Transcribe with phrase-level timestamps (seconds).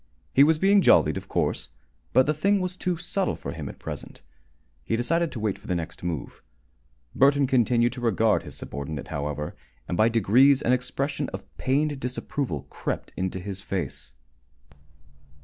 [0.33, 1.69] He was being jollied, of course,
[2.11, 4.23] but the thing was too subtle for him at present.
[4.83, 6.41] He decided to wait for the next move.
[7.13, 9.55] Burton continued to regard his subordinate, however,
[9.87, 14.11] and by degrees an expression of pained disapproval crept into his face.